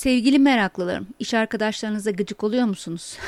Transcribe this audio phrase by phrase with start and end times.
[0.00, 3.18] Sevgili meraklılarım, iş arkadaşlarınıza gıcık oluyor musunuz?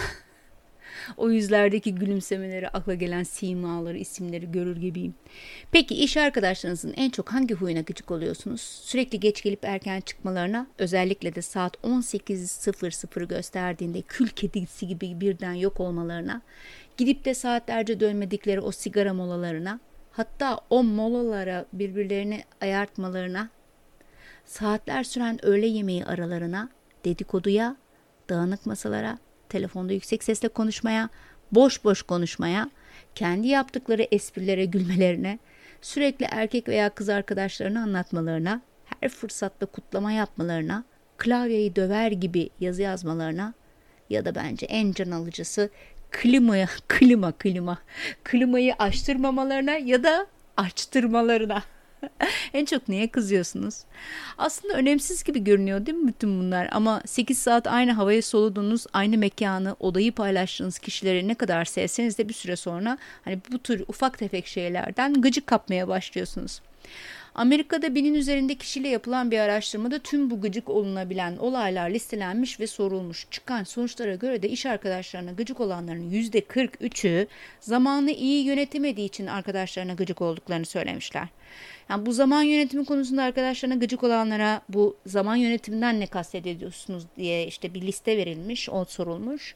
[1.17, 5.15] o yüzlerdeki gülümsemeleri, akla gelen simaları, isimleri görür gibiyim.
[5.72, 8.61] Peki iş arkadaşlarınızın en çok hangi huyuna gıcık oluyorsunuz?
[8.61, 15.80] Sürekli geç gelip erken çıkmalarına, özellikle de saat 18.00 gösterdiğinde kül kedisi gibi birden yok
[15.80, 16.43] olmalarına,
[16.96, 19.80] gidip de saatlerce dönmedikleri o sigara molalarına,
[20.12, 23.50] hatta o molalara birbirlerini ayartmalarına
[24.45, 26.69] saatler süren öğle yemeği aralarına,
[27.05, 27.77] dedikoduya,
[28.28, 29.18] dağınık masalara,
[29.48, 31.09] telefonda yüksek sesle konuşmaya,
[31.52, 32.70] boş boş konuşmaya,
[33.15, 35.38] kendi yaptıkları esprilere gülmelerine,
[35.80, 38.60] sürekli erkek veya kız arkadaşlarını anlatmalarına,
[39.01, 40.84] her fırsatta kutlama yapmalarına,
[41.16, 43.54] klavyeyi döver gibi yazı yazmalarına
[44.10, 45.70] ya da bence en can alıcısı
[46.10, 47.79] klimaya, klima klima,
[48.24, 51.62] klimayı açtırmamalarına ya da açtırmalarına.
[52.55, 53.74] en çok neye kızıyorsunuz?
[54.38, 56.69] Aslında önemsiz gibi görünüyor değil mi bütün bunlar?
[56.73, 62.29] Ama 8 saat aynı havaya soluduğunuz, aynı mekanı, odayı paylaştığınız kişileri ne kadar sevseniz de
[62.29, 66.61] bir süre sonra hani bu tür ufak tefek şeylerden gıcık kapmaya başlıyorsunuz.
[67.35, 73.27] Amerika'da binin üzerinde kişiyle yapılan bir araştırmada tüm bu gıcık olunabilen olaylar listelenmiş ve sorulmuş.
[73.31, 77.27] Çıkan sonuçlara göre de iş arkadaşlarına gıcık olanların %43'ü
[77.61, 81.29] zamanı iyi yönetemediği için arkadaşlarına gıcık olduklarını söylemişler.
[81.89, 87.75] Yani bu zaman yönetimi konusunda arkadaşlarına gıcık olanlara bu zaman yönetiminden ne kastediyorsunuz diye işte
[87.75, 89.55] bir liste verilmiş, o sorulmuş.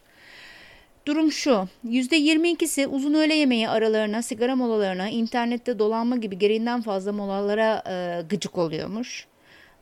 [1.07, 7.83] Durum şu, %22'si uzun öğle yemeği aralarına, sigara molalarına, internette dolanma gibi gereğinden fazla molalara
[7.89, 9.27] e, gıcık oluyormuş.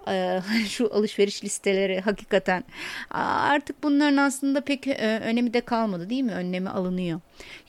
[0.69, 2.65] Şu alışveriş listeleri hakikaten
[3.11, 6.33] artık bunların aslında pek e, önemi de kalmadı değil mi?
[6.33, 7.21] Önlemi alınıyor.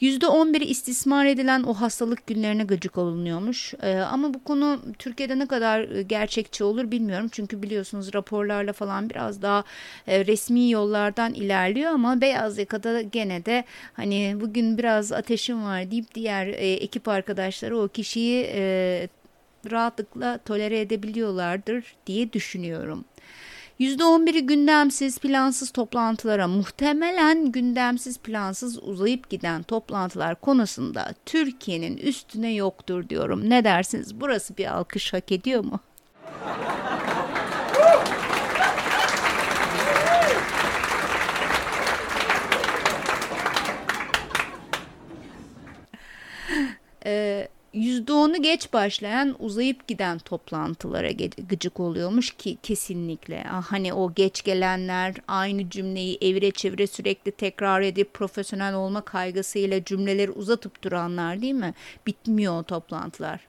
[0.01, 3.73] %11'i istismar edilen o hastalık günlerine gıcık olunuyormuş.
[4.11, 7.29] Ama bu konu Türkiye'de ne kadar e, gerçekçi olur bilmiyorum.
[7.31, 9.63] Çünkü biliyorsunuz raporlarla falan biraz daha
[10.07, 13.63] e, resmi yollardan ilerliyor ama beyaz yakada gene de
[13.93, 18.45] hani bugün biraz ateşim var deyip diğer ekip arkadaşları o kişiyi
[19.71, 23.05] rahatlıkla tolere edebiliyorlardır diye düşünüyorum.
[23.79, 33.49] %11'i gündemsiz, plansız toplantılara muhtemelen gündemsiz, plansız uzayıp giden toplantılar konusunda Türkiye'nin üstüne yoktur diyorum.
[33.49, 34.21] Ne dersiniz?
[34.21, 35.79] Burası bir alkış hak ediyor mu?
[47.05, 51.11] ee, %10'u geç başlayan uzayıp giden toplantılara
[51.49, 53.45] gıcık oluyormuş ki kesinlikle.
[53.51, 59.83] Ah, hani o geç gelenler aynı cümleyi evire çevire sürekli tekrar edip profesyonel olma kaygısıyla
[59.83, 61.73] cümleleri uzatıp duranlar değil mi?
[62.07, 63.39] Bitmiyor o toplantılar.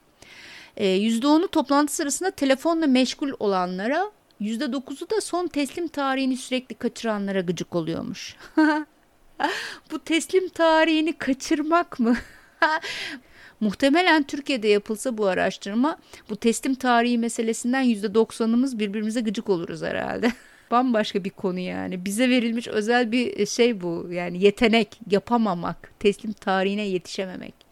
[0.76, 4.10] %10'u toplantı sırasında telefonla meşgul olanlara
[4.40, 8.36] %9'u da son teslim tarihini sürekli kaçıranlara gıcık oluyormuş.
[9.90, 12.16] Bu teslim tarihini kaçırmak mı?
[13.60, 15.98] Muhtemelen Türkiye'de yapılsa bu araştırma
[16.30, 20.32] bu teslim tarihi meselesinden %90'ımız birbirimize gıcık oluruz herhalde.
[20.70, 22.04] Bambaşka bir konu yani.
[22.04, 24.08] Bize verilmiş özel bir şey bu.
[24.10, 27.65] Yani yetenek, yapamamak, teslim tarihine yetişememek.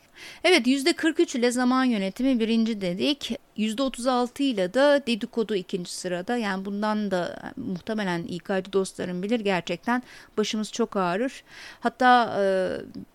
[0.45, 3.39] Evet %43 ile zaman yönetimi birinci dedik.
[3.59, 6.37] %36 ile de dedikodu ikinci sırada.
[6.37, 10.03] Yani bundan da muhtemelen İK'cı dostlarım bilir gerçekten
[10.39, 11.45] başımız çok ağrır.
[11.81, 12.45] Hatta e,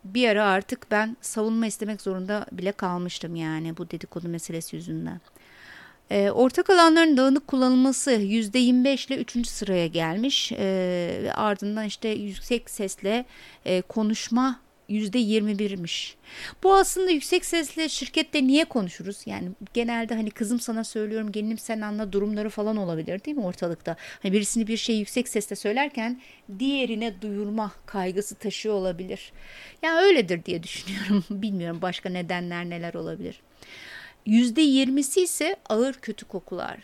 [0.03, 5.21] bir ara artık ben savunma istemek zorunda bile kalmıştım yani bu dedikodu meselesi yüzünden.
[6.11, 9.47] E, ortak alanların dağınık kullanılması %25 ile 3.
[9.47, 10.57] sıraya gelmiş e,
[11.23, 13.25] ve ardından işte yüksek sesle
[13.65, 16.15] e, konuşma %21'miş.
[16.63, 19.21] Bu aslında yüksek sesle şirkette niye konuşuruz?
[19.25, 23.95] Yani genelde hani kızım sana söylüyorum gelinim sen anla durumları falan olabilir değil mi ortalıkta?
[24.23, 26.21] Hani birisini bir şey yüksek sesle söylerken
[26.59, 29.31] diğerine duyurma kaygısı taşıyor olabilir.
[29.83, 31.23] Yani öyledir diye düşünüyorum.
[31.41, 33.41] Bilmiyorum başka nedenler neler olabilir.
[34.27, 36.77] %20'si ise ağır kötü kokular.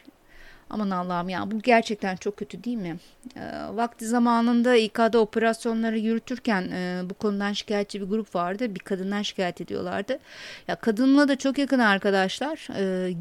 [0.70, 2.98] Aman Allah'ım ya bu gerçekten çok kötü değil mi?
[3.36, 3.42] E,
[3.74, 8.76] vakti zamanında İK'da operasyonları yürütürken e, bu konudan şikayetçi bir grup vardı.
[8.76, 10.20] Bir kadından şikayet ediyorlardı.
[10.68, 12.68] Ya kadınla da çok yakın arkadaşlar.
[12.78, 13.14] E,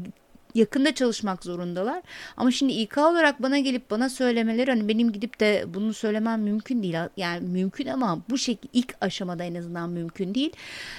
[0.55, 2.01] yakında çalışmak zorundalar.
[2.37, 6.83] Ama şimdi İK olarak bana gelip bana söylemeleri hani benim gidip de bunu söylemem mümkün
[6.83, 6.95] değil.
[7.17, 10.51] Yani mümkün ama bu şekilde ilk aşamada en azından mümkün değil.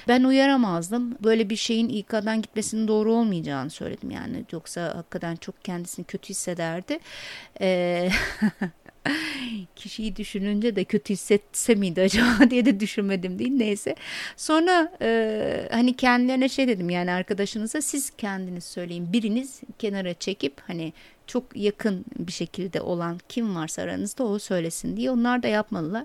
[0.08, 1.17] Ben uyaramazdım.
[1.25, 4.44] Böyle bir şeyin İK'dan gitmesinin doğru olmayacağını söyledim yani.
[4.53, 6.99] Yoksa hakikaten çok kendisini kötü hissederdi.
[7.61, 8.11] Ee,
[9.76, 13.94] kişiyi düşününce de kötü hissetse miydi acaba diye de düşünmedim değil neyse.
[14.37, 20.93] Sonra e, hani kendilerine şey dedim yani arkadaşınıza siz kendiniz söyleyin biriniz kenara çekip hani
[21.26, 26.05] çok yakın bir şekilde olan kim varsa aranızda o söylesin diye onlar da yapmadılar.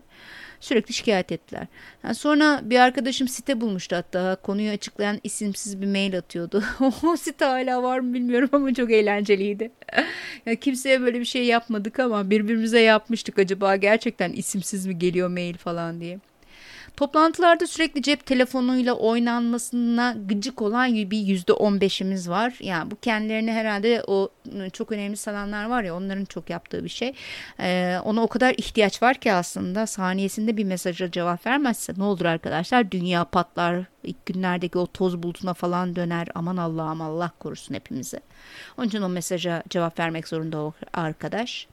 [0.59, 1.67] Sürekli şikayet ettiler.
[2.03, 6.63] Yani sonra bir arkadaşım site bulmuştu hatta konuyu açıklayan isimsiz bir mail atıyordu.
[7.03, 9.71] o site hala var mı bilmiyorum ama çok eğlenceliydi.
[10.45, 15.57] ya kimseye böyle bir şey yapmadık ama birbirimize yapmıştık acaba gerçekten isimsiz mi geliyor mail
[15.57, 16.19] falan diye.
[16.97, 22.53] Toplantılarda sürekli cep telefonuyla oynanmasına gıcık olan bir yüzde on beşimiz var.
[22.59, 26.89] Yani bu kendilerini herhalde o ıı, çok önemli sananlar var ya onların çok yaptığı bir
[26.89, 27.13] şey.
[27.59, 32.25] Ee, ona o kadar ihtiyaç var ki aslında saniyesinde bir mesaja cevap vermezse ne olur
[32.25, 38.19] arkadaşlar dünya patlar ilk günlerdeki o toz bulutuna falan döner aman Allah'ım Allah korusun hepimizi.
[38.77, 41.67] Onun için o mesaja cevap vermek zorunda o arkadaş.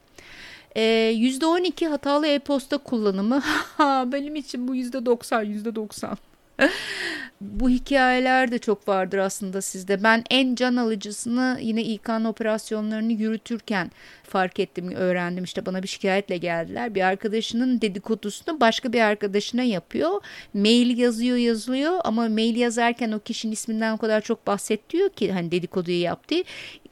[0.75, 0.81] E,
[1.15, 3.43] %12 hatalı e-posta kullanımı.
[4.11, 6.15] Benim için bu %90, %90.
[7.41, 10.03] Bu hikayeler de çok vardır aslında sizde.
[10.03, 13.91] Ben en can alıcısını yine İK'nın operasyonlarını yürütürken
[14.23, 15.43] fark ettim, öğrendim.
[15.43, 16.95] İşte bana bir şikayetle geldiler.
[16.95, 20.21] Bir arkadaşının dedikodusunu başka bir arkadaşına yapıyor.
[20.53, 25.51] Mail yazıyor yazılıyor ama mail yazarken o kişinin isminden o kadar çok bahsediyor ki hani
[25.51, 26.35] dedikoduyu yaptı.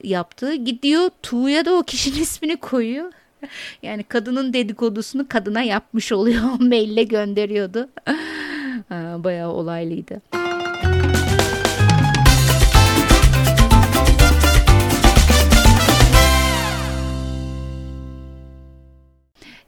[0.03, 3.11] Yaptığı gidiyor Tuğ'ya da o kişinin ismini koyuyor.
[3.83, 6.43] yani kadının dedikodusunu kadına yapmış oluyor.
[6.59, 7.89] Maille gönderiyordu.
[9.23, 10.21] Bayağı olaylıydı.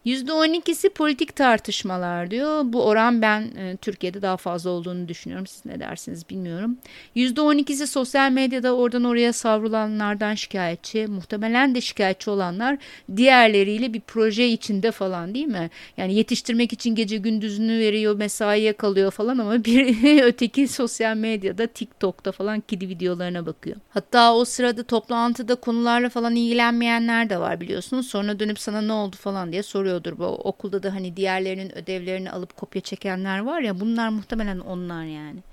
[0.06, 2.62] %12'si politik tartışmalar diyor.
[2.66, 5.48] Bu oran ben e, Türkiye'de daha fazla olduğunu düşünüyorum.
[5.48, 6.78] Siz ne dersiniz bilmiyorum.
[7.16, 11.08] %12'si sosyal medyada oradan oraya savrulanlardan şikayetçi.
[11.08, 12.78] Muhtemelen de şikayetçi olanlar
[13.16, 15.70] diğerleriyle bir proje içinde falan değil mi?
[15.98, 22.32] Yani yetiştirmek için gece gündüzünü veriyor, mesaiye kalıyor falan ama bir öteki sosyal medyada TikTok'ta
[22.32, 23.76] falan kedi videolarına bakıyor.
[23.90, 28.08] Hatta o sırada toplantıda konularla falan ilgilenmeyenler de var biliyorsunuz.
[28.08, 30.18] Sonra dönüp sana ne oldu falan diye soruyor oluyordur.
[30.18, 35.44] Bu okulda da hani diğerlerinin ödevlerini alıp kopya çekenler var ya bunlar muhtemelen onlar yani.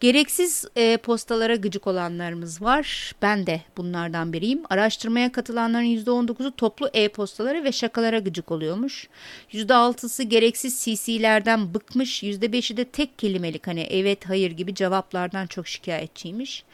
[0.00, 3.14] Gereksiz e, postalara gıcık olanlarımız var.
[3.22, 4.62] Ben de bunlardan biriyim.
[4.70, 9.08] Araştırmaya katılanların %19'u toplu e-postalara ve şakalara gıcık oluyormuş.
[9.52, 12.22] %6'sı gereksiz CC'lerden bıkmış.
[12.22, 16.64] %5'i de tek kelimelik hani evet hayır gibi cevaplardan çok şikayetçiymiş.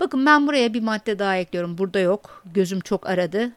[0.00, 1.78] Bakın ben buraya bir madde daha ekliyorum.
[1.78, 2.44] Burada yok.
[2.54, 3.52] Gözüm çok aradı.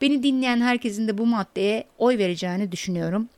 [0.00, 3.28] Beni dinleyen herkesin de bu maddeye oy vereceğini düşünüyorum.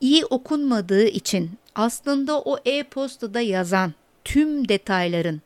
[0.00, 3.92] İyi okunmadığı için aslında o e-postada yazan
[4.24, 5.42] tüm detayların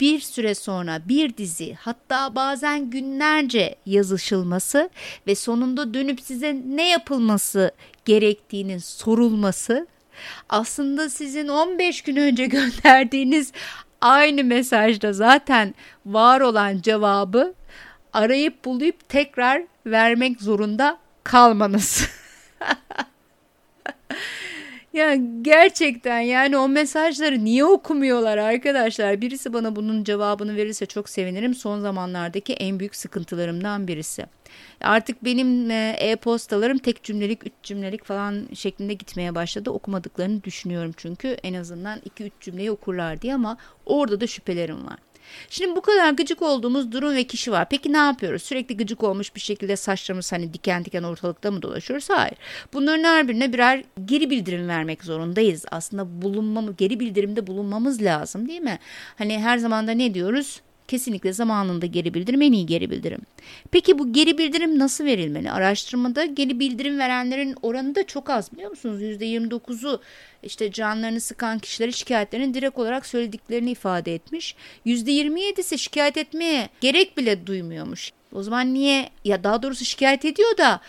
[0.00, 4.90] bir süre sonra bir dizi hatta bazen günlerce yazışılması
[5.26, 7.70] ve sonunda dönüp size ne yapılması
[8.04, 9.86] gerektiğinin sorulması
[10.48, 13.52] aslında sizin 15 gün önce gönderdiğiniz
[14.00, 15.74] aynı mesajda zaten
[16.06, 17.54] var olan cevabı
[18.12, 22.08] arayıp bulup tekrar vermek zorunda kalmanız.
[24.92, 29.20] Ya gerçekten yani o mesajları niye okumuyorlar arkadaşlar?
[29.20, 31.54] Birisi bana bunun cevabını verirse çok sevinirim.
[31.54, 34.26] Son zamanlardaki en büyük sıkıntılarımdan birisi.
[34.80, 39.70] Artık benim e, e-postalarım tek cümlelik, üç cümlelik falan şeklinde gitmeye başladı.
[39.70, 45.09] Okumadıklarını düşünüyorum çünkü en azından iki üç cümleyi okurlar diye ama orada da şüphelerim var.
[45.50, 47.68] Şimdi bu kadar gıcık olduğumuz durum ve kişi var.
[47.68, 48.42] Peki ne yapıyoruz?
[48.42, 52.10] Sürekli gıcık olmuş bir şekilde saçlarımız hani diken diken ortalıkta mı dolaşıyoruz?
[52.10, 52.34] Hayır.
[52.72, 55.64] Bunların her birine birer geri bildirim vermek zorundayız.
[55.70, 58.78] Aslında bulunmamız, geri bildirimde bulunmamız lazım değil mi?
[59.18, 60.60] Hani her zaman da ne diyoruz?
[60.90, 63.20] Kesinlikle zamanında geri bildirim en iyi geri bildirim.
[63.70, 65.50] Peki bu geri bildirim nasıl verilmeli?
[65.50, 69.02] Araştırmada geri bildirim verenlerin oranı da çok az biliyor musunuz?
[69.02, 70.00] %29'u
[70.42, 74.54] işte canlarını sıkan kişileri şikayetlerini direkt olarak söylediklerini ifade etmiş.
[74.86, 78.12] %27'si şikayet etmeye gerek bile duymuyormuş.
[78.32, 80.80] O zaman niye ya daha doğrusu şikayet ediyor da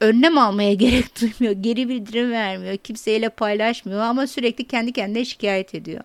[0.00, 1.62] önlem almaya gerek duymuyor.
[1.62, 2.76] Geri bildirim vermiyor.
[2.76, 6.04] Kimseyle paylaşmıyor ama sürekli kendi kendine şikayet ediyor.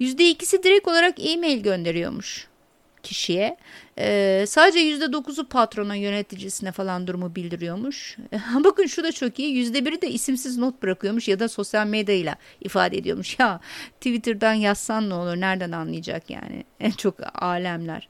[0.00, 2.47] %2'si direkt olarak e-mail gönderiyormuş
[3.02, 3.56] kişiye.
[3.98, 8.16] Ee, sadece %9'u patrona yöneticisine falan durumu bildiriyormuş.
[8.64, 9.72] Bakın şu da çok iyi.
[9.72, 13.38] %1'i de isimsiz not bırakıyormuş ya da sosyal medyayla ifade ediyormuş.
[13.38, 13.60] Ya
[14.00, 16.64] Twitter'dan yazsan ne olur nereden anlayacak yani.
[16.80, 18.08] En çok alemler.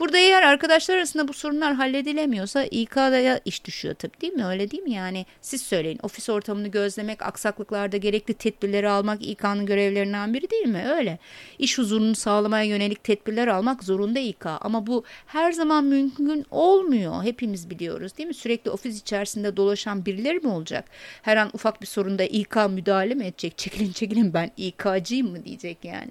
[0.00, 4.46] Burada eğer arkadaşlar arasında bu sorunlar halledilemiyorsa İK'ya iş düşüyor tabii değil mi?
[4.46, 4.92] Öyle değil mi?
[4.92, 5.98] Yani siz söyleyin.
[6.02, 10.84] Ofis ortamını gözlemek, aksaklıklarda gerekli tedbirleri almak İK'nın görevlerinden biri değil mi?
[10.88, 11.18] Öyle.
[11.58, 14.46] İş huzurunu sağlamaya yönelik tedbirler almak zorunda İK.
[14.46, 17.22] Ama bu her zaman mümkün olmuyor.
[17.22, 18.34] Hepimiz biliyoruz değil mi?
[18.34, 20.84] Sürekli ofis içerisinde dolaşan birileri mi olacak?
[21.22, 23.58] Her an ufak bir sorunda İK müdahale mi edecek?
[23.58, 26.10] Çekilin çekilin ben İK'cıyım mı diyecek yani.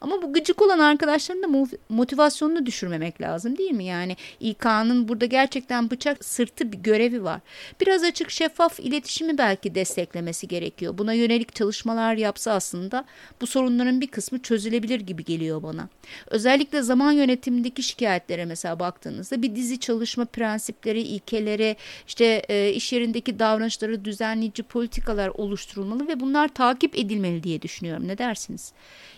[0.00, 3.84] Ama bu gıcık olan arkadaşların da motivasyonunu düşürmemek lazım değil mi?
[3.84, 7.40] Yani İK'nın burada gerçekten bıçak sırtı bir görevi var.
[7.80, 10.98] Biraz açık şeffaf iletişimi belki desteklemesi gerekiyor.
[10.98, 13.04] Buna yönelik çalışmalar yapsa aslında
[13.40, 15.88] bu sorunların bir kısmı çözülebilir gibi geliyor bana.
[16.26, 23.38] Özellikle zaman yönetimindeki şikayetlere mesela baktığınızda bir dizi çalışma prensipleri, ilkeleri, işte e, iş yerindeki
[23.38, 28.08] davranışları düzenleyici politikalar oluşturulmalı ve bunlar takip edilmeli diye düşünüyorum.
[28.08, 28.72] Ne dersiniz?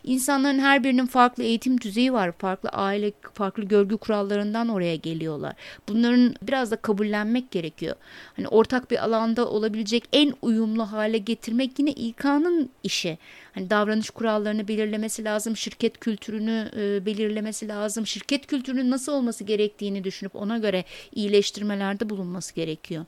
[0.05, 2.33] İnsanların her birinin farklı eğitim düzeyi var.
[2.39, 5.55] Farklı aile, farklı görgü kurallarından oraya geliyorlar.
[5.89, 7.97] Bunların biraz da kabullenmek gerekiyor.
[8.37, 13.19] Hani ortak bir alanda olabilecek en uyumlu hale getirmek yine İK'nın işi.
[13.55, 18.07] Hani davranış kurallarını belirlemesi lazım, şirket kültürünü e, belirlemesi lazım.
[18.07, 20.85] Şirket kültürünün nasıl olması gerektiğini düşünüp ona göre
[21.15, 23.05] iyileştirmelerde bulunması gerekiyor.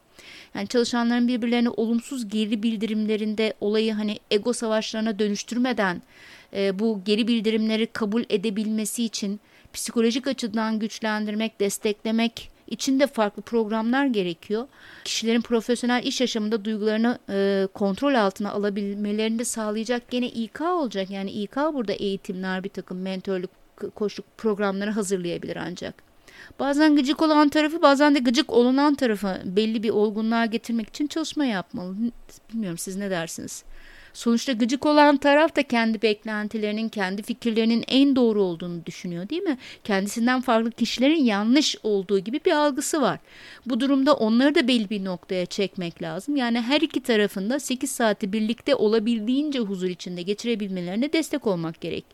[0.54, 6.02] Yani çalışanların birbirlerine olumsuz geri bildirimlerinde olayı hani ego savaşlarına dönüştürmeden
[6.54, 9.40] e, bu geri bildirimleri kabul edebilmesi için
[9.72, 14.66] psikolojik açıdan güçlendirmek, desteklemek için de farklı programlar gerekiyor.
[15.04, 21.10] Kişilerin profesyonel iş yaşamında duygularını e, kontrol altına alabilmelerini de sağlayacak gene İK olacak.
[21.10, 23.50] Yani İK burada eğitimler, bir takım mentorluk,
[23.94, 26.06] koşuk programları hazırlayabilir ancak.
[26.58, 31.44] Bazen gıcık olan tarafı bazen de gıcık olunan tarafı belli bir olgunluğa getirmek için çalışma
[31.44, 31.94] yapmalı.
[32.52, 33.64] Bilmiyorum siz ne dersiniz?
[34.16, 39.58] Sonuçta gıcık olan taraf da kendi beklentilerinin, kendi fikirlerinin en doğru olduğunu düşünüyor değil mi?
[39.84, 43.18] Kendisinden farklı kişilerin yanlış olduğu gibi bir algısı var.
[43.66, 46.36] Bu durumda onları da belli bir noktaya çekmek lazım.
[46.36, 52.04] Yani her iki tarafında 8 saati birlikte olabildiğince huzur içinde geçirebilmelerine destek olmak gerek.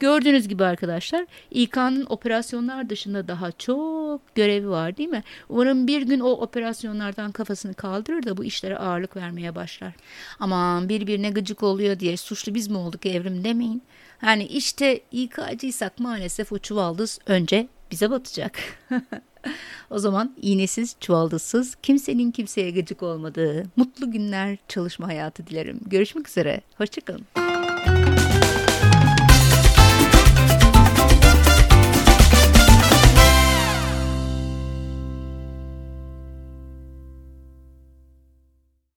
[0.00, 5.22] Gördüğünüz gibi arkadaşlar İK'nın operasyonlar dışında daha çok görevi var değil mi?
[5.48, 9.92] Umarım bir gün o operasyonlardan kafasını kaldırır da bu işlere ağırlık vermeye başlar.
[10.40, 13.82] Aman birbirine gıcık oluyor diye suçlu biz mi olduk evrim demeyin.
[14.22, 18.58] Yani işte İK'cıysak maalesef o çuvaldız önce bize batacak.
[19.90, 25.80] o zaman iğnesiz, çuvaldızsız, kimsenin kimseye gıcık olmadığı mutlu günler çalışma hayatı dilerim.
[25.86, 27.47] Görüşmek üzere, hoşçakalın.